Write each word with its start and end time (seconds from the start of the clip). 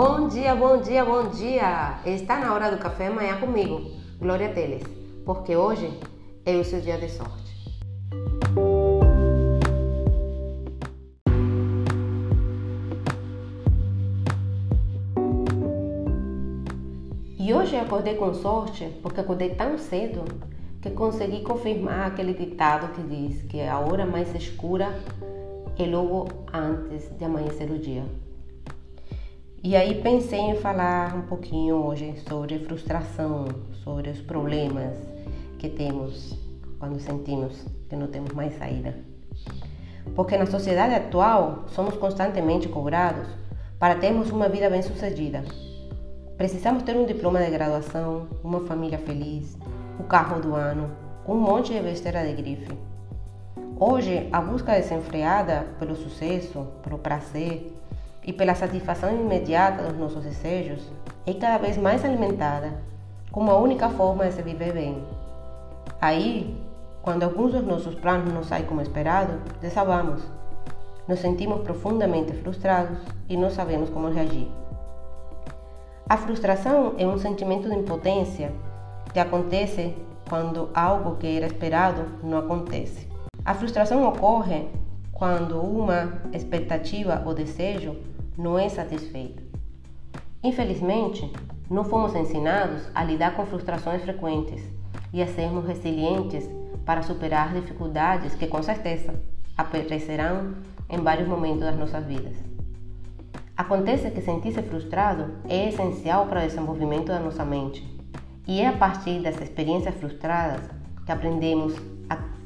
Bom 0.00 0.28
dia, 0.28 0.54
bom 0.54 0.80
dia, 0.80 1.04
bom 1.04 1.28
dia! 1.28 1.98
Está 2.06 2.38
na 2.38 2.54
hora 2.54 2.70
do 2.70 2.78
café 2.78 3.08
amanhã 3.08 3.40
comigo, 3.40 3.80
Glória 4.20 4.48
Teles, 4.50 4.84
porque 5.24 5.56
hoje 5.56 5.92
é 6.46 6.54
o 6.54 6.62
seu 6.62 6.80
dia 6.80 6.96
de 6.98 7.08
sorte. 7.08 7.52
E 17.36 17.52
hoje 17.52 17.74
eu 17.74 17.80
acordei 17.80 18.14
com 18.14 18.32
sorte 18.34 18.96
porque 19.02 19.20
acordei 19.20 19.56
tão 19.56 19.76
cedo 19.76 20.22
que 20.80 20.90
consegui 20.90 21.42
confirmar 21.42 22.06
aquele 22.06 22.34
ditado 22.34 22.94
que 22.94 23.02
diz 23.02 23.42
que 23.42 23.60
a 23.62 23.80
hora 23.80 24.06
mais 24.06 24.32
escura 24.32 24.96
é 25.76 25.86
logo 25.86 26.28
antes 26.54 27.10
de 27.18 27.24
amanhecer 27.24 27.68
o 27.68 27.78
dia. 27.80 28.27
E 29.60 29.74
aí 29.74 30.00
pensei 30.00 30.38
em 30.38 30.54
falar 30.54 31.16
um 31.16 31.22
pouquinho 31.22 31.74
hoje 31.74 32.14
sobre 32.28 32.60
frustração, 32.60 33.46
sobre 33.82 34.08
os 34.08 34.20
problemas 34.20 34.96
que 35.58 35.68
temos 35.68 36.38
quando 36.78 37.00
sentimos 37.00 37.66
que 37.88 37.96
não 37.96 38.06
temos 38.06 38.32
mais 38.32 38.56
saída. 38.56 38.94
Porque 40.14 40.36
na 40.36 40.46
sociedade 40.46 40.94
atual 40.94 41.64
somos 41.70 41.96
constantemente 41.96 42.68
cobrados 42.68 43.26
para 43.80 43.96
termos 43.96 44.30
uma 44.30 44.48
vida 44.48 44.70
bem-sucedida. 44.70 45.42
Precisamos 46.36 46.84
ter 46.84 46.96
um 46.96 47.04
diploma 47.04 47.40
de 47.40 47.50
graduação, 47.50 48.28
uma 48.44 48.60
família 48.60 48.98
feliz, 48.98 49.58
o 49.98 50.04
carro 50.04 50.40
do 50.40 50.54
ano, 50.54 50.88
um 51.26 51.34
monte 51.34 51.72
de 51.72 51.80
besteira 51.80 52.24
de 52.24 52.32
grife. 52.32 52.78
Hoje, 53.80 54.28
a 54.32 54.40
busca 54.40 54.72
desenfreada 54.72 55.66
pelo 55.80 55.96
sucesso, 55.96 56.64
pelo 56.84 56.98
prazer 56.98 57.72
e 58.24 58.32
pela 58.32 58.54
satisfação 58.54 59.14
imediata 59.14 59.82
dos 59.82 59.98
nossos 59.98 60.22
desejos 60.22 60.82
é 61.26 61.32
cada 61.34 61.58
vez 61.58 61.76
mais 61.76 62.04
alimentada 62.04 62.82
como 63.30 63.50
a 63.50 63.58
única 63.58 63.88
forma 63.90 64.26
de 64.26 64.32
se 64.32 64.42
viver 64.42 64.72
bem. 64.72 65.02
Aí, 66.00 66.56
quando 67.02 67.22
alguns 67.22 67.52
dos 67.52 67.64
nossos 67.64 67.94
planos 67.94 68.32
não 68.32 68.42
saem 68.42 68.64
como 68.64 68.80
esperado, 68.80 69.40
desabamos. 69.60 70.22
Nos 71.06 71.20
sentimos 71.20 71.62
profundamente 71.62 72.32
frustrados 72.34 72.98
e 73.28 73.36
não 73.36 73.50
sabemos 73.50 73.90
como 73.90 74.10
reagir. 74.10 74.48
A 76.08 76.16
frustração 76.16 76.94
é 76.98 77.06
um 77.06 77.18
sentimento 77.18 77.68
de 77.68 77.74
impotência 77.74 78.52
que 79.12 79.18
acontece 79.18 79.94
quando 80.28 80.68
algo 80.74 81.16
que 81.16 81.36
era 81.36 81.46
esperado 81.46 82.04
não 82.22 82.38
acontece. 82.38 83.08
A 83.44 83.54
frustração 83.54 84.06
ocorre 84.06 84.68
quando 85.12 85.60
uma 85.60 86.20
expectativa 86.32 87.22
ou 87.26 87.34
desejo 87.34 87.96
não 88.38 88.56
é 88.56 88.68
satisfeita. 88.68 89.42
Infelizmente, 90.44 91.28
não 91.68 91.82
fomos 91.82 92.14
ensinados 92.14 92.88
a 92.94 93.02
lidar 93.02 93.34
com 93.34 93.44
frustrações 93.44 94.00
frequentes 94.02 94.62
e 95.12 95.20
a 95.20 95.26
sermos 95.26 95.66
resilientes 95.66 96.48
para 96.86 97.02
superar 97.02 97.52
dificuldades 97.52 98.36
que, 98.36 98.46
com 98.46 98.62
certeza, 98.62 99.20
aparecerão 99.56 100.54
em 100.88 100.98
vários 100.98 101.28
momentos 101.28 101.62
das 101.62 101.76
nossas 101.76 102.06
vidas. 102.06 102.36
Acontece 103.56 104.10
que 104.12 104.22
sentir-se 104.22 104.62
frustrado 104.62 105.34
é 105.48 105.68
essencial 105.68 106.26
para 106.26 106.44
o 106.44 106.46
desenvolvimento 106.46 107.08
da 107.08 107.18
nossa 107.18 107.44
mente 107.44 107.84
e 108.46 108.60
é 108.60 108.68
a 108.68 108.76
partir 108.76 109.20
das 109.20 109.38
experiências 109.40 109.96
frustradas 109.96 110.70
que 111.04 111.10
aprendemos, 111.10 111.74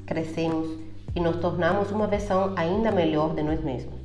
crescemos 0.07 0.79
e 1.15 1.21
nos 1.21 1.37
tornamos 1.37 1.91
uma 1.91 2.07
versão 2.07 2.55
ainda 2.57 2.91
melhor 2.91 3.35
de 3.35 3.43
nós 3.43 3.63
mesmos. 3.63 4.02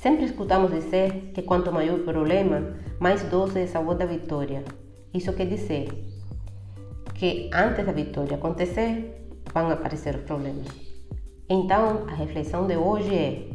Sempre 0.00 0.24
escutamos 0.24 0.72
dizer 0.72 1.30
que 1.34 1.42
quanto 1.42 1.70
maior 1.70 2.00
o 2.00 2.04
problema, 2.04 2.74
mais 2.98 3.22
doce 3.24 3.60
é 3.60 3.64
o 3.64 3.68
sabor 3.68 3.96
da 3.96 4.06
vitória. 4.06 4.64
Isso 5.12 5.30
quer 5.34 5.46
dizer 5.46 5.90
que 7.14 7.50
antes 7.52 7.84
da 7.84 7.92
vitória 7.92 8.38
acontecer, 8.38 9.28
vão 9.52 9.70
aparecer 9.70 10.14
os 10.14 10.22
problemas. 10.22 10.68
Então, 11.50 12.06
a 12.08 12.14
reflexão 12.14 12.66
de 12.66 12.78
hoje 12.78 13.14
é: 13.14 13.48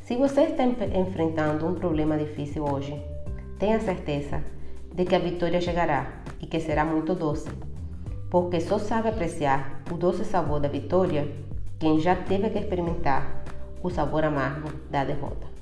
se 0.00 0.16
você 0.16 0.44
está 0.44 0.64
enfrentando 0.64 1.66
um 1.66 1.74
problema 1.74 2.16
difícil 2.16 2.64
hoje, 2.64 2.98
tenha 3.58 3.78
certeza 3.78 4.42
de 4.94 5.04
que 5.04 5.14
a 5.14 5.18
vitória 5.18 5.60
chegará 5.60 6.22
e 6.40 6.46
que 6.46 6.60
será 6.60 6.82
muito 6.82 7.14
doce, 7.14 7.50
porque 8.30 8.58
só 8.58 8.78
sabe 8.78 9.10
apreciar 9.10 9.82
o 9.92 9.98
doce 9.98 10.24
sabor 10.24 10.60
da 10.60 10.68
vitória 10.68 11.30
quem 11.78 12.00
já 12.00 12.16
teve 12.16 12.48
que 12.48 12.58
experimentar 12.58 13.44
o 13.82 13.90
sabor 13.90 14.24
amargo 14.24 14.70
da 14.90 15.04
derrota. 15.04 15.59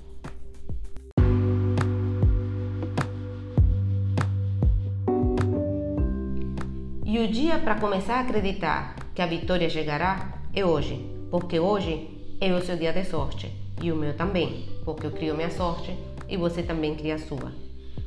E 7.10 7.18
o 7.20 7.26
dia 7.26 7.58
para 7.58 7.80
começar 7.80 8.16
a 8.16 8.20
acreditar 8.20 8.94
que 9.14 9.22
a 9.22 9.26
vitória 9.26 9.70
chegará 9.70 10.42
é 10.52 10.62
hoje, 10.62 11.02
porque 11.30 11.58
hoje 11.58 12.06
é 12.38 12.52
o 12.52 12.60
seu 12.60 12.76
dia 12.76 12.92
de 12.92 13.02
sorte 13.02 13.50
e 13.82 13.90
o 13.90 13.96
meu 13.96 14.14
também, 14.14 14.66
porque 14.84 15.06
eu 15.06 15.10
crio 15.10 15.34
minha 15.34 15.50
sorte 15.50 15.96
e 16.28 16.36
você 16.36 16.62
também 16.62 16.94
cria 16.94 17.14
a 17.14 17.18
sua. 17.18 17.50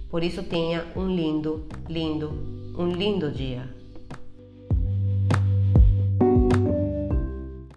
Por 0.08 0.24
isso 0.24 0.44
tenha 0.44 0.86
um 0.96 1.08
lindo, 1.08 1.66
lindo, 1.90 2.30
um 2.78 2.92
lindo 2.92 3.32
dia. 3.32 3.68